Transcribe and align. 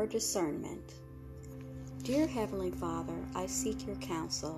for 0.00 0.06
discernment. 0.06 0.94
Dear 2.04 2.26
Heavenly 2.26 2.70
Father, 2.70 3.22
I 3.34 3.44
seek 3.44 3.86
your 3.86 3.96
counsel. 3.96 4.54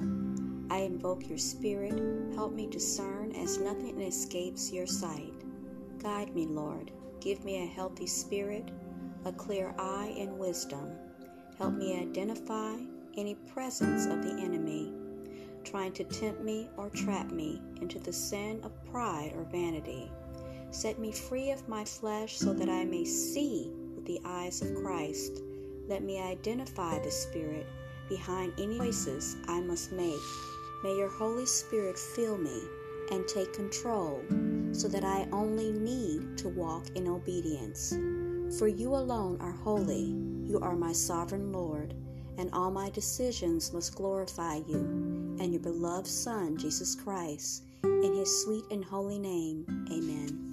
I 0.71 0.77
invoke 0.83 1.29
your 1.29 1.37
spirit. 1.37 2.01
Help 2.37 2.53
me 2.53 2.69
discern 2.69 3.33
as 3.33 3.59
nothing 3.59 4.01
escapes 4.03 4.71
your 4.71 4.87
sight. 4.87 5.33
Guide 6.01 6.33
me, 6.33 6.47
Lord. 6.47 6.93
Give 7.21 7.45
me 7.45 7.57
a 7.57 7.67
healthy 7.75 8.07
spirit, 8.07 8.71
a 9.25 9.33
clear 9.33 9.75
eye, 9.81 10.15
and 10.17 10.39
wisdom. 10.39 10.93
Help 11.59 11.75
me 11.75 12.01
identify 12.01 12.77
any 13.17 13.35
presence 13.35 14.07
of 14.07 14.23
the 14.23 14.41
enemy 14.41 14.95
trying 15.65 15.91
to 15.95 16.05
tempt 16.05 16.43
me 16.43 16.69
or 16.77 16.89
trap 16.89 17.33
me 17.33 17.61
into 17.81 17.99
the 17.99 18.13
sin 18.13 18.61
of 18.63 18.71
pride 18.85 19.33
or 19.35 19.43
vanity. 19.43 20.09
Set 20.71 21.01
me 21.01 21.11
free 21.11 21.51
of 21.51 21.69
my 21.69 21.85
flesh 21.85 22.37
so 22.37 22.53
that 22.55 22.69
I 22.69 22.85
may 22.85 23.05
see 23.05 23.73
with 24.05 24.13
the 24.23 24.29
eyes 24.29 24.63
of 24.63 24.75
Christ. 24.83 25.43
Let 25.89 26.03
me 26.03 26.21
identify 26.21 26.99
the 26.99 27.11
Spirit 27.11 27.67
behind 28.09 28.53
any 28.59 28.79
choices 28.79 29.37
I 29.49 29.61
must 29.61 29.93
make. 29.93 30.21
May 30.83 30.97
your 30.97 31.09
Holy 31.11 31.47
Spirit 31.47 31.97
fill 31.99 32.37
me 32.37 32.63
and 33.13 33.27
take 33.29 33.53
control 33.53 34.21
so 34.73 34.89
that 34.89 35.05
I 35.05 35.29
only 35.33 35.71
need 35.73 36.37
to 36.39 36.49
walk 36.49 36.85
in 36.97 37.07
obedience. 37.07 37.91
For 38.59 38.67
you 38.67 38.95
alone 38.95 39.39
are 39.41 39.53
holy, 39.53 40.17
you 40.45 40.59
are 40.63 40.75
my 40.77 40.93
sovereign 40.93 41.53
Lord, 41.53 41.95
and 42.39 42.51
all 42.53 42.71
my 42.73 42.91
decisions 42.91 43.73
must 43.73 43.95
glorify 43.95 44.57
you 44.69 45.37
and 45.39 45.53
your 45.53 45.63
beloved 45.63 46.07
Son, 46.09 46.57
Jesus 46.57 46.95
Christ. 46.97 47.63
In 47.85 48.15
his 48.15 48.43
sweet 48.43 48.65
and 48.71 48.85
holy 48.85 49.19
name, 49.19 49.65
amen. 49.93 50.52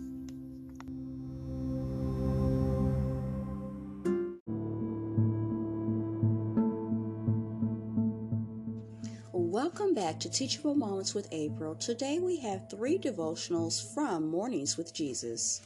Welcome 9.52 9.96
back 9.96 10.20
to 10.20 10.30
Teachable 10.30 10.76
Moments 10.76 11.16
with 11.16 11.28
April. 11.32 11.74
Today 11.74 12.20
we 12.20 12.38
have 12.42 12.70
three 12.70 13.00
devotionals 13.00 13.96
from 13.96 14.28
Mornings 14.28 14.78
with 14.78 14.94
Jesus. 14.94 15.64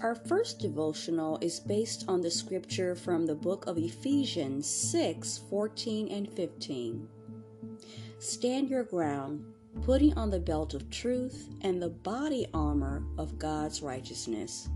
Our 0.00 0.14
first 0.14 0.60
devotional 0.60 1.38
is 1.40 1.58
based 1.58 2.04
on 2.06 2.20
the 2.20 2.30
scripture 2.30 2.94
from 2.94 3.26
the 3.26 3.34
book 3.34 3.66
of 3.66 3.78
Ephesians 3.78 4.68
6 4.68 5.40
14 5.50 6.06
and 6.12 6.30
15. 6.32 7.08
Stand 8.20 8.70
your 8.70 8.84
ground, 8.84 9.44
putting 9.82 10.16
on 10.16 10.30
the 10.30 10.38
belt 10.38 10.72
of 10.72 10.88
truth 10.88 11.48
and 11.62 11.82
the 11.82 11.90
body 11.90 12.46
armor 12.54 13.02
of 13.18 13.40
God's 13.40 13.82
righteousness. 13.82 14.68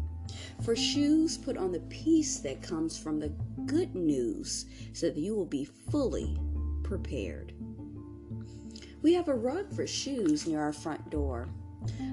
For 0.64 0.74
shoes, 0.74 1.38
put 1.38 1.56
on 1.56 1.70
the 1.70 1.80
peace 1.82 2.40
that 2.40 2.62
comes 2.64 2.98
from 2.98 3.20
the 3.20 3.32
good 3.64 3.94
news 3.94 4.66
so 4.92 5.06
that 5.06 5.16
you 5.16 5.36
will 5.36 5.46
be 5.46 5.64
fully 5.64 6.36
prepared. 6.94 7.52
We 9.02 9.14
have 9.14 9.26
a 9.26 9.34
rug 9.34 9.72
for 9.74 9.84
shoes 9.84 10.46
near 10.46 10.60
our 10.60 10.72
front 10.72 11.10
door. 11.10 11.48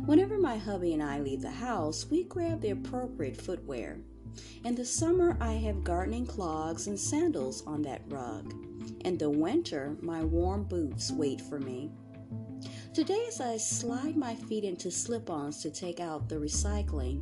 Whenever 0.08 0.40
my 0.40 0.58
hubby 0.58 0.94
and 0.96 1.04
I 1.04 1.20
leave 1.20 1.42
the 1.44 1.52
house, 1.52 2.08
we 2.10 2.24
grab 2.24 2.62
the 2.62 2.72
appropriate 2.72 3.40
footwear. 3.40 4.00
In 4.66 4.74
the 4.74 4.84
summer, 4.84 5.38
I 5.40 5.52
have 5.54 5.84
gardening 5.84 6.26
clogs 6.26 6.88
and 6.88 7.00
sandals 7.00 7.64
on 7.68 7.84
that 7.84 8.02
rug. 8.09 8.56
In 9.06 9.20
the 9.20 9.30
winter, 9.30 9.96
my 10.02 10.24
warm 10.24 10.64
boots 10.64 11.12
wait 11.12 11.42
for 11.42 11.59
me. 11.59 11.92
Today, 12.96 13.26
as 13.28 13.40
I 13.40 13.58
slide 13.58 14.18
my 14.18 14.34
feet 14.34 14.64
into 14.64 14.90
slip 14.90 15.30
ons 15.30 15.62
to 15.62 15.70
take 15.70 16.00
out 16.00 16.28
the 16.28 16.38
recycling, 16.42 17.22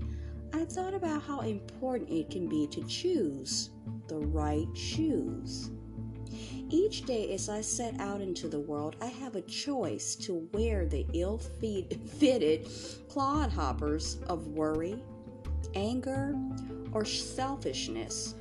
I 0.53 0.63
thought 0.63 0.93
about 0.93 1.23
how 1.23 1.41
important 1.41 2.09
it 2.09 2.29
can 2.31 2.47
be 2.47 2.67
to 2.67 2.81
choose 2.87 3.71
the 4.07 4.17
right 4.19 4.67
shoes. 4.77 5.71
Each 6.71 7.03
day 7.03 7.33
as 7.33 7.49
I 7.49 7.61
set 7.61 7.99
out 7.99 8.21
into 8.21 8.47
the 8.47 8.59
world, 8.59 8.95
I 9.01 9.07
have 9.07 9.35
a 9.35 9.41
choice 9.41 10.13
to 10.17 10.47
wear 10.53 10.85
the 10.85 11.03
ill 11.13 11.39
fitted 11.39 12.67
clodhoppers 13.09 14.19
of 14.27 14.45
worry, 14.49 15.01
anger, 15.73 16.35
or 16.93 17.05
selfishness. 17.05 18.35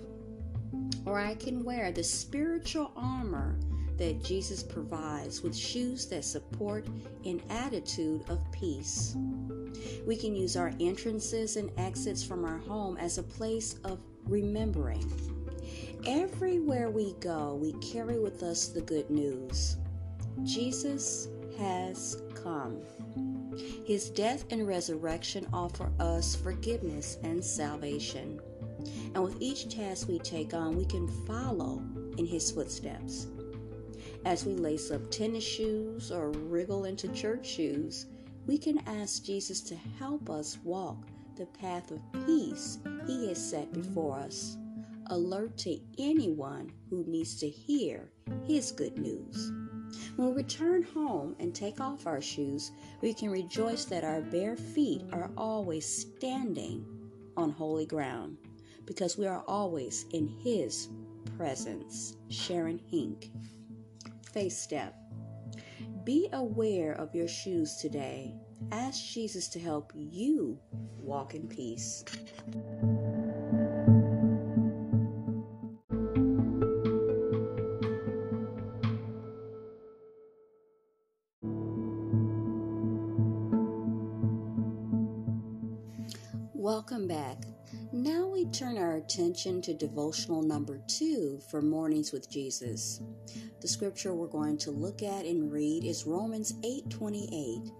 Or 1.06 1.18
I 1.18 1.36
can 1.36 1.64
wear 1.64 1.90
the 1.90 2.02
spiritual 2.02 2.92
armor 2.96 3.58
that 3.96 4.22
Jesus 4.22 4.62
provides 4.62 5.40
with 5.42 5.56
shoes 5.56 6.04
that 6.08 6.22
support 6.22 6.86
an 7.24 7.40
attitude 7.48 8.28
of 8.28 8.40
peace. 8.52 9.16
We 10.06 10.16
can 10.16 10.34
use 10.36 10.54
our 10.54 10.72
entrances 10.80 11.56
and 11.56 11.70
exits 11.78 12.22
from 12.22 12.44
our 12.44 12.58
home 12.58 12.98
as 12.98 13.16
a 13.16 13.22
place 13.22 13.76
of 13.84 13.98
remembering 14.26 15.02
Everywhere 16.06 16.90
we 16.90 17.12
go, 17.20 17.54
we 17.60 17.72
carry 17.74 18.18
with 18.18 18.42
us 18.42 18.68
the 18.68 18.80
good 18.80 19.10
news 19.10 19.76
Jesus 20.42 21.28
has 21.58 22.22
come. 22.42 22.80
His 23.84 24.08
death 24.08 24.44
and 24.48 24.66
resurrection 24.66 25.46
offer 25.52 25.90
us 26.00 26.34
forgiveness 26.34 27.18
and 27.22 27.44
salvation. 27.44 28.40
And 29.14 29.22
with 29.22 29.36
each 29.40 29.68
task 29.68 30.08
we 30.08 30.18
take 30.20 30.54
on, 30.54 30.74
we 30.76 30.86
can 30.86 31.06
follow 31.26 31.82
in 32.16 32.24
his 32.24 32.50
footsteps. 32.50 33.26
As 34.24 34.46
we 34.46 34.54
lace 34.54 34.90
up 34.90 35.10
tennis 35.10 35.44
shoes 35.44 36.10
or 36.10 36.30
wriggle 36.30 36.86
into 36.86 37.08
church 37.08 37.46
shoes, 37.46 38.06
we 38.46 38.56
can 38.56 38.78
ask 38.88 39.22
Jesus 39.24 39.60
to 39.62 39.74
help 39.98 40.30
us 40.30 40.56
walk 40.64 41.08
the 41.36 41.44
path 41.46 41.90
of 41.90 42.00
peace 42.26 42.78
he 43.06 43.28
has 43.28 43.50
set 43.50 43.70
before 43.74 44.16
us 44.16 44.56
alert 45.10 45.56
to 45.56 45.78
anyone 45.98 46.70
who 46.90 47.04
needs 47.06 47.36
to 47.36 47.48
hear 47.48 48.10
His 48.46 48.72
good 48.72 48.98
news. 48.98 49.52
When 50.16 50.28
we 50.30 50.34
return 50.36 50.82
home 50.94 51.34
and 51.38 51.54
take 51.54 51.80
off 51.80 52.06
our 52.06 52.20
shoes, 52.20 52.72
we 53.00 53.14
can 53.14 53.30
rejoice 53.30 53.84
that 53.86 54.04
our 54.04 54.20
bare 54.20 54.56
feet 54.56 55.02
are 55.12 55.30
always 55.36 55.86
standing 55.86 56.84
on 57.36 57.50
holy 57.50 57.86
ground 57.86 58.36
because 58.84 59.16
we 59.16 59.26
are 59.26 59.44
always 59.48 60.04
in 60.12 60.28
His 60.42 60.88
presence. 61.36 62.16
Sharon 62.28 62.80
Hinck. 62.90 63.30
Faith 64.32 64.52
Step. 64.52 64.94
Be 66.04 66.28
aware 66.32 66.92
of 66.92 67.14
your 67.14 67.28
shoes 67.28 67.76
today. 67.76 68.34
Ask 68.72 69.04
Jesus 69.12 69.48
to 69.48 69.60
help 69.60 69.92
you 69.94 70.58
walk 71.00 71.34
in 71.34 71.46
peace. 71.48 72.04
Welcome 86.72 87.08
back. 87.08 87.38
Now 87.94 88.26
we 88.26 88.44
turn 88.44 88.76
our 88.76 88.96
attention 88.96 89.62
to 89.62 89.72
devotional 89.72 90.42
number 90.42 90.82
two 90.86 91.40
for 91.50 91.62
Mornings 91.62 92.12
with 92.12 92.30
Jesus. 92.30 93.00
The 93.62 93.66
scripture 93.66 94.12
we're 94.12 94.26
going 94.26 94.58
to 94.58 94.70
look 94.70 95.02
at 95.02 95.24
and 95.24 95.50
read 95.50 95.82
is 95.86 96.04
Romans 96.04 96.52
8 96.62 96.90
28. 96.90 97.72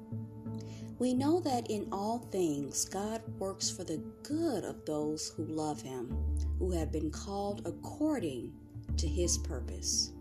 We 0.99 1.13
know 1.13 1.39
that 1.41 1.71
in 1.71 1.87
all 1.93 2.21
things 2.33 2.87
God 2.87 3.21
works 3.39 3.71
for 3.71 3.85
the 3.85 3.99
good 4.23 4.65
of 4.65 4.87
those 4.87 5.35
who 5.37 5.45
love 5.45 5.83
Him, 5.83 6.17
who 6.59 6.71
have 6.71 6.91
been 6.91 7.11
called 7.11 7.61
according 7.67 8.53
to 8.97 9.07
His 9.07 9.37
purpose. 9.37 10.13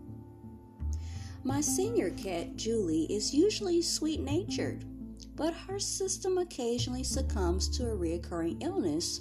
My 1.42 1.62
senior 1.62 2.10
cat, 2.10 2.56
Julie, 2.56 3.04
is 3.08 3.32
usually 3.32 3.80
sweet 3.80 4.20
natured 4.20 4.84
but 5.38 5.54
her 5.54 5.78
system 5.78 6.36
occasionally 6.38 7.04
succumbs 7.04 7.68
to 7.68 7.88
a 7.88 7.94
recurring 7.94 8.60
illness 8.60 9.20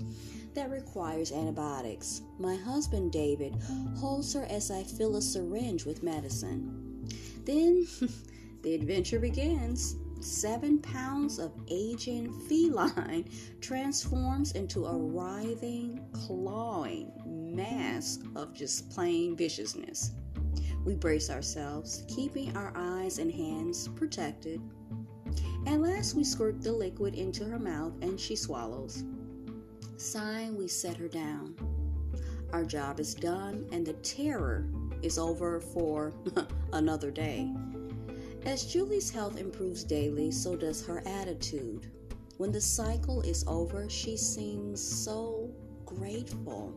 that 0.56 0.72
requires 0.72 1.32
antibiotics. 1.32 2.24
My 2.40 2.56
husband, 2.56 3.12
David, 3.12 3.56
holds 4.00 4.34
her 4.34 4.46
as 4.50 4.72
I 4.72 4.82
fill 4.84 5.18
a 5.18 5.22
syringe 5.22 5.86
with 5.86 6.02
medicine. 6.02 7.08
Then 7.46 7.84
the 8.64 8.74
adventure 8.74 9.20
begins. 9.20 9.96
Seven 10.20 10.80
pounds 10.80 11.38
of 11.38 11.52
aging 11.70 12.34
feline 12.50 13.26
transforms 13.62 14.54
into 14.54 14.88
a 14.88 14.98
writhing, 14.98 16.04
clawing 16.14 17.12
mass 17.56 18.18
of 18.36 18.56
just 18.56 18.90
plain 18.90 19.38
viciousness. 19.38 20.14
We 20.84 20.96
brace 20.96 21.30
ourselves, 21.30 22.04
keeping 22.08 22.58
our 22.58 22.74
eyes 22.76 23.20
and 23.20 23.32
hands 23.32 23.88
protected. 23.90 24.60
At 25.68 25.82
last, 25.82 26.16
we 26.16 26.24
squirt 26.24 26.62
the 26.62 26.72
liquid 26.72 27.14
into 27.14 27.44
her 27.44 27.60
mouth 27.60 27.92
and 28.02 28.18
she 28.18 28.38
swallows. 28.38 29.04
Sighing, 29.98 30.56
we 30.56 30.70
set 30.70 30.96
her 30.96 31.10
down. 31.10 31.56
Our 32.54 32.64
job 32.64 33.02
is 33.02 33.14
done 33.14 33.68
and 33.74 33.86
the 33.86 33.92
terror 33.96 34.70
is 35.02 35.18
over 35.20 35.60
for 35.60 36.14
another 36.74 37.12
day. 37.12 37.52
As 38.46 38.64
Julie's 38.64 39.10
health 39.12 39.38
improves 39.38 39.84
daily, 39.84 40.32
so 40.32 40.56
does 40.56 40.86
her 40.86 41.04
attitude. 41.06 41.92
When 42.38 42.54
the 42.54 42.62
cycle 42.62 43.20
is 43.24 43.44
over, 43.46 43.90
she 43.90 44.16
seems 44.16 44.82
so 44.82 45.50
grateful. 45.86 46.72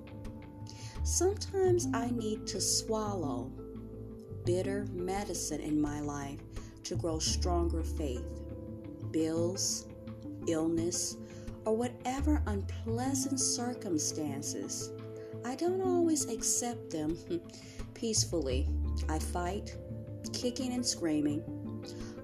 Sometimes 1.04 1.86
I 1.94 2.10
need 2.10 2.44
to 2.48 2.60
swallow 2.60 3.52
bitter 4.44 4.86
medicine 4.92 5.60
in 5.60 5.80
my 5.80 6.00
life 6.00 6.40
to 6.82 6.96
grow 6.96 7.20
stronger 7.20 7.84
faith 7.84 8.26
bills, 9.12 9.86
illness, 10.46 11.16
or 11.64 11.76
whatever 11.76 12.42
unpleasant 12.46 13.38
circumstances. 13.40 14.90
I 15.44 15.54
don't 15.54 15.80
always 15.80 16.26
accept 16.28 16.90
them 16.90 17.16
peacefully. 17.94 18.68
I 19.08 19.18
fight, 19.18 19.74
kicking 20.32 20.72
and 20.72 20.84
screaming. 20.84 21.42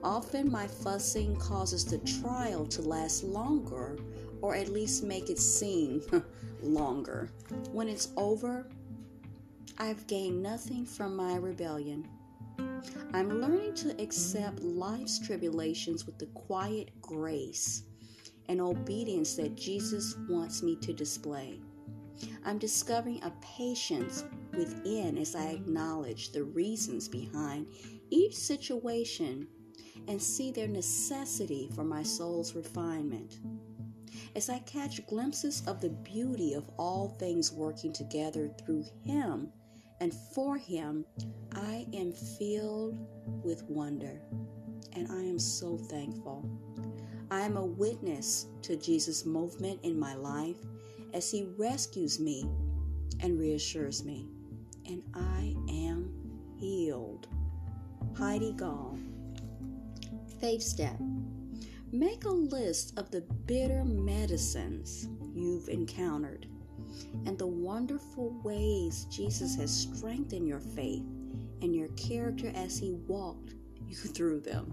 Often 0.03 0.53
my 0.53 0.67
fussing 0.67 1.35
causes 1.37 1.85
the 1.85 1.99
trial 2.21 2.67
to 2.67 2.83
last 2.83 3.25
longer, 3.25 3.99
or 4.41 4.55
at 4.55 4.69
least 4.69 5.03
make 5.03 5.31
it 5.31 5.39
seem 5.39 6.03
longer. 6.63 7.31
When 7.73 7.89
it's 7.89 8.09
over, 8.17 8.69
I've 9.79 10.07
gained 10.07 10.43
nothing 10.43 10.85
from 10.85 11.17
my 11.17 11.37
rebellion. 11.37 12.07
I'm 13.13 13.41
learning 13.41 13.75
to 13.77 14.01
accept 14.01 14.63
life's 14.63 15.19
tribulations 15.19 16.07
with 16.07 16.19
the 16.19 16.27
quiet 16.27 16.91
grace 17.03 17.83
and 18.49 18.61
obedience 18.61 19.35
that 19.37 19.57
Jesus 19.57 20.15
wants 20.29 20.63
me 20.63 20.77
to 20.77 20.93
display. 20.93 21.59
I'm 22.45 22.59
discovering 22.59 23.23
a 23.25 23.33
patience 23.41 24.25
within 24.57 25.19
as 25.19 25.35
I 25.35 25.47
acknowledge 25.49 26.31
the 26.33 26.45
reasons 26.45 27.09
behind 27.09 27.67
each 28.11 28.35
situation 28.37 29.47
and 30.09 30.23
see 30.23 30.53
their 30.53 30.69
necessity 30.69 31.69
for 31.75 31.83
my 31.85 32.03
soul's 32.05 32.55
refinement. 32.55 33.41
As 34.37 34.49
I 34.49 34.61
catch 34.61 35.05
glimpses 35.09 35.63
of 35.67 35.81
the 35.81 35.91
beauty 35.91 36.55
of 36.55 36.71
all 36.79 37.09
things 37.19 37.53
working 37.53 37.93
together 37.93 38.53
through 38.65 38.85
Him 39.05 39.51
and 40.01 40.13
for 40.35 40.57
him 40.57 41.05
I 41.55 41.87
am 41.93 42.13
filled 42.13 42.99
with 43.43 43.63
wonder, 43.65 44.21
and 44.93 45.11
I 45.11 45.23
am 45.23 45.39
so 45.39 45.77
thankful. 45.79 46.49
I 47.31 47.41
am 47.41 47.57
a 47.57 47.65
witness 47.65 48.47
to 48.63 48.77
Jesus' 48.77 49.25
movement 49.25 49.81
in 49.83 49.99
my 49.99 50.15
life 50.15 50.59
as 51.13 51.31
he 51.31 51.49
rescues 51.59 52.21
me 52.21 52.45
and 53.21 53.39
reassures 53.39 54.05
me, 54.05 54.27
and 54.87 55.03
I 55.15 55.57
am 55.71 56.13
healed. 56.59 57.27
Heidi 58.17 58.53
Gaul. 58.53 58.99
Faith 60.41 60.63
Step. 60.63 60.97
Make 61.93 62.25
a 62.25 62.31
list 62.31 62.99
of 62.99 63.11
the 63.11 63.23
bitter 63.47 63.85
medicines 63.85 65.09
you've 65.35 65.69
encountered 65.69 66.47
and 67.27 67.37
the 67.39 67.47
wonderful 67.47 68.31
ways 68.43 69.07
Jesus 69.11 69.55
has 69.57 69.71
strengthened 69.71 70.47
your 70.49 70.61
faith 70.61 71.03
and 71.63 71.75
your 71.75 71.89
character 71.89 72.53
as 72.55 72.79
He 72.79 72.93
walked 73.09 73.55
you 73.89 73.97
through 73.97 74.41
them. 74.41 74.73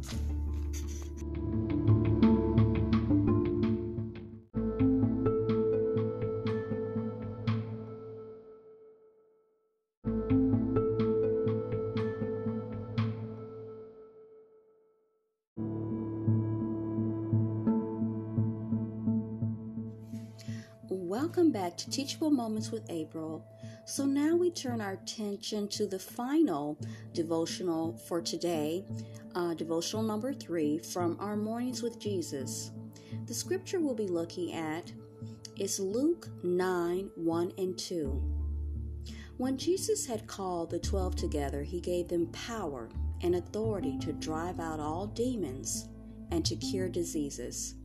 Welcome 21.23 21.53
back 21.53 21.77
to 21.77 21.89
Teachable 21.89 22.31
Moments 22.31 22.69
with 22.69 22.83
April. 22.89 23.47
So 23.85 24.05
now 24.05 24.35
we 24.35 24.51
turn 24.51 24.81
our 24.81 24.91
attention 24.91 25.69
to 25.69 25.87
the 25.87 25.97
final 25.97 26.77
devotional 27.13 27.95
for 28.09 28.21
today, 28.21 28.83
uh, 29.33 29.53
devotional 29.53 30.03
number 30.03 30.33
three 30.33 30.79
from 30.79 31.15
our 31.21 31.37
Mornings 31.37 31.81
with 31.81 31.97
Jesus. 31.97 32.71
The 33.25 33.33
scripture 33.33 33.79
we'll 33.79 33.93
be 33.93 34.09
looking 34.09 34.51
at 34.53 34.91
is 35.57 35.79
Luke 35.79 36.27
9 36.43 37.09
1 37.15 37.51
and 37.57 37.77
2. 37.77 38.45
When 39.37 39.57
Jesus 39.57 40.05
had 40.05 40.27
called 40.27 40.71
the 40.71 40.79
twelve 40.79 41.15
together, 41.15 41.63
he 41.63 41.79
gave 41.79 42.09
them 42.09 42.27
power 42.33 42.89
and 43.21 43.35
authority 43.35 43.97
to 43.99 44.11
drive 44.11 44.59
out 44.59 44.81
all 44.81 45.07
demons 45.07 45.87
and 46.31 46.43
to 46.43 46.57
cure 46.57 46.89
diseases. 46.89 47.75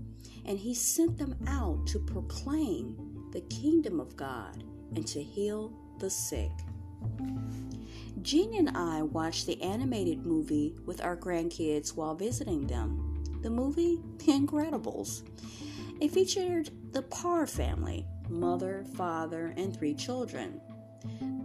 And 0.45 0.59
he 0.59 0.75
sent 0.75 1.17
them 1.19 1.37
out 1.47 1.87
to 1.89 2.01
proclaim 2.01 3.08
the 3.33 3.41
kingdom 3.43 4.01
of 4.01 4.17
God 4.17 4.65
and 4.95 5.07
to 5.07 5.23
heal 5.23 5.73
the 5.99 6.11
sick. 6.11 6.51
Gene 8.23 8.55
and 8.57 8.77
I 8.77 9.03
watched 9.03 9.47
the 9.47 9.61
animated 9.63 10.25
movie 10.27 10.75
with 10.87 11.05
our 11.05 11.17
grandkids 11.17 11.95
while 11.95 12.15
visiting 12.15 12.67
them. 12.67 13.23
The 13.43 13.51
movie 13.51 14.01
The 14.19 14.33
Incredibles. 14.33 15.23
It 16.01 16.11
featured 16.11 16.71
the 16.93 17.03
Parr 17.03 17.47
family 17.47 18.07
mother, 18.29 18.85
father, 18.95 19.55
and 19.57 19.75
three 19.75 19.95
children. 19.95 20.61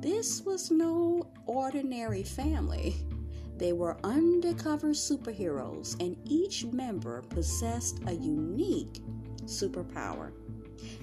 This 0.02 0.42
was 0.42 0.70
no 0.70 1.28
ordinary 1.46 2.24
family. 2.24 2.96
They 3.56 3.72
were 3.72 3.98
undercover 4.04 4.90
superheroes, 4.90 5.96
and 6.06 6.18
each 6.26 6.66
member 6.66 7.22
possessed 7.22 8.00
a 8.08 8.12
unique 8.12 9.00
superpower. 9.46 10.32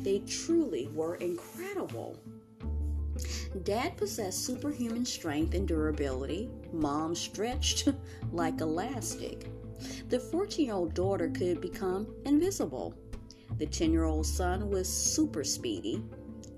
They 0.03 0.19
truly 0.21 0.89
were 0.95 1.15
incredible. 1.17 2.17
Dad 3.63 3.97
possessed 3.97 4.45
superhuman 4.45 5.05
strength 5.05 5.55
and 5.55 5.67
durability. 5.69 6.51
Mom 6.73 7.15
stretched 7.15 7.89
like 8.33 8.61
elastic. 8.61 9.47
The 10.09 10.19
14 10.19 10.65
year 10.65 10.75
old 10.75 10.95
daughter 10.95 11.29
could 11.31 11.61
become 11.61 12.07
invisible. 12.25 12.95
The 13.59 13.67
10 13.67 13.93
year 13.93 14.05
old 14.05 14.27
son 14.27 14.69
was 14.71 14.89
super 14.89 15.45
speedy. 15.45 16.03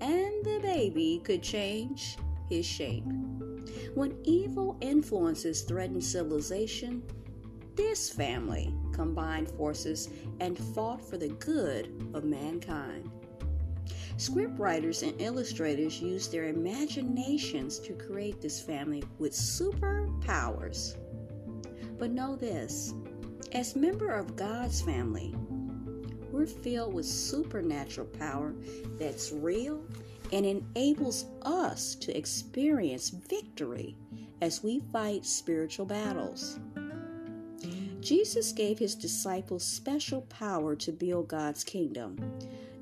And 0.01 0.43
the 0.43 0.59
baby 0.61 1.21
could 1.23 1.41
change 1.43 2.17
his 2.49 2.65
shape. 2.65 3.05
When 3.93 4.17
evil 4.23 4.75
influences 4.81 5.61
threaten 5.61 6.01
civilization, 6.01 7.03
this 7.75 8.07
family 8.11 8.71
combined 8.91 9.49
forces 9.49 10.07
and 10.39 10.55
fought 10.59 11.01
for 11.01 11.17
the 11.17 11.29
good 11.29 12.07
of 12.13 12.23
mankind. 12.23 13.09
Scriptwriters 14.17 15.01
and 15.01 15.19
illustrators 15.19 15.99
used 15.99 16.31
their 16.31 16.49
imaginations 16.49 17.79
to 17.79 17.93
create 17.93 18.39
this 18.41 18.61
family 18.61 19.03
with 19.17 19.31
superpowers. 19.33 20.95
But 21.97 22.11
know 22.11 22.35
this 22.35 22.93
as 23.53 23.75
member 23.75 24.11
of 24.11 24.35
God's 24.35 24.81
family, 24.83 25.33
we're 26.31 26.45
filled 26.45 26.93
with 26.93 27.07
supernatural 27.07 28.05
power 28.05 28.53
that's 28.99 29.31
real 29.31 29.83
and 30.31 30.45
enables 30.45 31.25
us 31.41 31.95
to 31.95 32.15
experience 32.15 33.09
victory 33.09 33.95
as 34.41 34.61
we 34.63 34.83
fight 34.91 35.25
spiritual 35.25 35.85
battles. 35.87 36.59
Jesus 38.03 38.51
gave 38.51 38.77
his 38.79 38.95
disciples 38.95 39.63
special 39.63 40.23
power 40.23 40.75
to 40.75 40.91
build 40.91 41.29
God's 41.29 41.63
kingdom, 41.63 42.17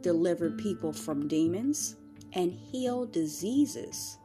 deliver 0.01 0.49
people 0.49 0.91
from 0.91 1.27
demons, 1.27 1.95
and 2.33 2.51
heal 2.51 3.05
diseases. 3.05 4.17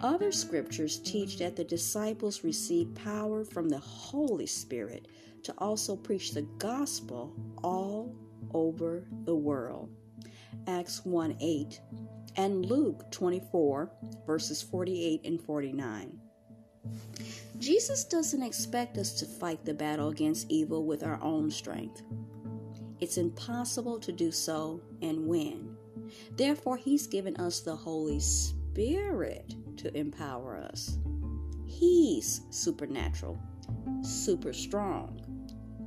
Other 0.00 0.32
scriptures 0.32 0.98
teach 1.00 1.36
that 1.38 1.56
the 1.56 1.64
disciples 1.64 2.42
received 2.42 2.94
power 2.94 3.44
from 3.44 3.68
the 3.68 3.78
Holy 3.80 4.46
Spirit 4.46 5.08
to 5.42 5.52
also 5.58 5.94
preach 5.94 6.30
the 6.30 6.48
gospel 6.58 7.34
all 7.62 8.14
over 8.54 9.04
the 9.26 9.36
world. 9.36 9.90
Acts 10.66 11.04
1 11.04 11.36
8 11.38 11.80
and 12.36 12.64
Luke 12.64 13.10
24, 13.10 13.90
verses 14.26 14.62
48 14.62 15.20
and 15.26 15.38
49. 15.42 16.18
Jesus 17.58 18.04
doesn't 18.04 18.42
expect 18.42 18.98
us 18.98 19.12
to 19.14 19.26
fight 19.26 19.64
the 19.64 19.74
battle 19.74 20.08
against 20.08 20.50
evil 20.50 20.84
with 20.84 21.02
our 21.02 21.20
own 21.22 21.50
strength. 21.50 22.02
It's 23.00 23.16
impossible 23.16 23.98
to 24.00 24.12
do 24.12 24.30
so 24.30 24.80
and 25.02 25.26
win. 25.26 25.76
Therefore, 26.36 26.76
He's 26.76 27.06
given 27.06 27.36
us 27.36 27.60
the 27.60 27.74
Holy 27.74 28.20
Spirit 28.20 29.54
to 29.78 29.96
empower 29.96 30.56
us. 30.56 30.98
He's 31.66 32.42
supernatural, 32.50 33.38
super 34.02 34.52
strong, 34.52 35.20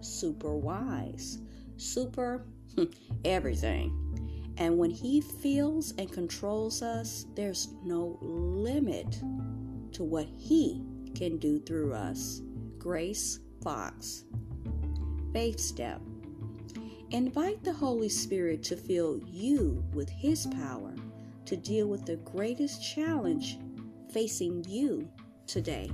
super 0.01 0.55
wise, 0.55 1.39
super 1.77 2.45
hmm, 2.75 2.85
everything. 3.25 4.03
And 4.57 4.77
when 4.77 4.89
He 4.91 5.21
feels 5.21 5.93
and 5.97 6.11
controls 6.11 6.81
us, 6.81 7.25
there's 7.35 7.67
no 7.83 8.17
limit 8.21 9.21
to 9.97 10.03
what 10.03 10.27
He 10.37 10.83
can 11.15 11.37
do 11.39 11.59
through 11.59 11.93
us. 11.95 12.41
Grace 12.77 13.39
Fox. 13.63 14.25
Faith 15.33 15.59
Step 15.59 15.99
Invite 17.09 17.63
the 17.63 17.73
Holy 17.73 18.09
Spirit 18.09 18.61
to 18.65 18.77
fill 18.77 19.19
you 19.25 19.83
with 19.93 20.09
His 20.09 20.45
power 20.61 20.93
to 21.45 21.57
deal 21.57 21.87
with 21.87 22.05
the 22.05 22.17
greatest 22.17 22.83
challenge 22.95 23.57
facing 24.11 24.63
you 24.67 25.09
today. 25.47 25.89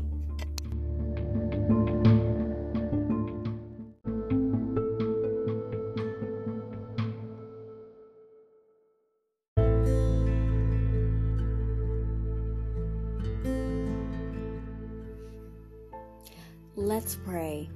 Let's 16.93 17.15
pray. 17.15 17.71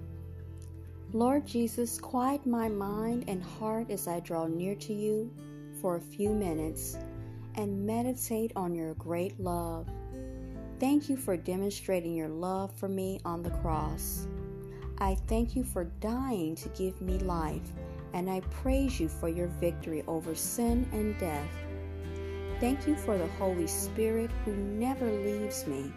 Lord 1.12 1.48
Jesus, 1.48 1.98
quiet 2.00 2.46
my 2.46 2.70
mind 2.70 3.24
and 3.28 3.42
heart 3.42 3.90
as 3.90 4.08
I 4.08 4.20
draw 4.20 4.46
near 4.46 4.76
to 4.76 4.94
you 4.94 5.34
for 5.82 5.96
a 5.96 6.00
few 6.00 6.36
minutes 6.36 7.00
and 7.56 7.84
meditate 7.84 8.52
on 8.56 8.76
your 8.76 8.94
great 8.94 9.40
love. 9.40 9.88
Thank 10.80 11.10
you 11.10 11.18
for 11.18 11.36
demonstrating 11.36 12.14
your 12.14 12.28
love 12.28 12.72
for 12.76 12.88
me 12.88 13.20
on 13.26 13.42
the 13.42 13.50
cross. 13.50 14.28
I 15.00 15.16
thank 15.26 15.56
you 15.56 15.64
for 15.64 15.86
dying 16.00 16.54
to 16.54 16.70
give 16.78 17.02
me 17.02 17.18
life, 17.18 17.72
and 18.14 18.30
I 18.30 18.42
praise 18.52 19.00
you 19.00 19.10
for 19.10 19.30
your 19.30 19.48
victory 19.48 20.04
over 20.08 20.36
sin 20.36 20.88
and 20.92 21.18
death. 21.18 21.50
Thank 22.60 22.86
you 22.86 22.96
for 22.96 23.18
the 23.18 23.28
Holy 23.40 23.66
Spirit 23.66 24.30
who 24.46 24.56
never 24.56 25.12
leaves 25.12 25.66
me 25.66 25.92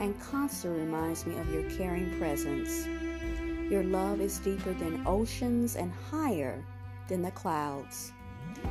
and 0.00 0.18
constantly 0.20 0.80
reminds 0.80 1.26
me 1.26 1.36
of 1.38 1.52
your 1.52 1.62
caring 1.70 2.18
presence. 2.18 2.86
Your 3.70 3.84
love 3.84 4.20
is 4.20 4.38
deeper 4.38 4.72
than 4.72 5.06
oceans 5.06 5.76
and 5.76 5.92
higher 6.10 6.64
than 7.06 7.22
the 7.22 7.30
clouds. 7.32 8.12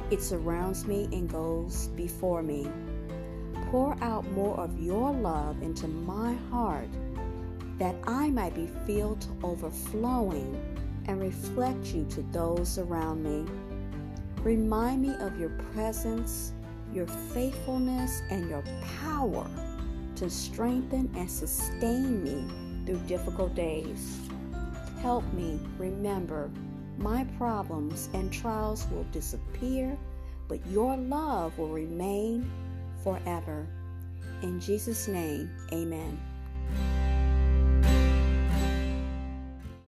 It 0.09 0.21
surrounds 0.21 0.85
me 0.85 1.07
and 1.13 1.29
goes 1.29 1.87
before 1.95 2.41
me. 2.43 2.69
Pour 3.71 3.95
out 4.03 4.29
more 4.31 4.59
of 4.59 4.81
your 4.81 5.13
love 5.13 5.61
into 5.61 5.87
my 5.87 6.33
heart 6.51 6.89
that 7.77 7.95
I 8.07 8.29
might 8.31 8.55
be 8.55 8.67
filled 8.87 9.21
to 9.21 9.29
overflowing 9.43 10.55
and 11.07 11.21
reflect 11.21 11.93
you 11.93 12.05
to 12.09 12.21
those 12.33 12.77
around 12.77 13.23
me. 13.23 13.49
Remind 14.43 15.01
me 15.03 15.13
of 15.19 15.39
your 15.39 15.49
presence, 15.73 16.53
your 16.91 17.07
faithfulness, 17.07 18.21
and 18.31 18.49
your 18.49 18.63
power 19.01 19.47
to 20.19 20.29
strengthen 20.29 21.09
and 21.15 21.31
sustain 21.31 22.21
me 22.23 22.45
through 22.85 22.99
difficult 23.07 23.55
days. 23.55 24.19
Help 25.01 25.23
me 25.31 25.57
remember 25.77 26.51
my 26.97 27.23
problems 27.37 28.09
and 28.13 28.29
trials 28.31 28.85
will 28.91 29.05
disappear, 29.13 29.97
but 30.49 30.59
your 30.67 30.97
love 30.97 31.57
will 31.57 31.69
remain 31.69 32.51
forever. 33.01 33.65
In 34.41 34.59
Jesus' 34.59 35.07
name, 35.07 35.49
amen. 35.71 36.19